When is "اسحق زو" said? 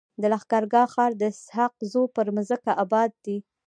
1.31-2.03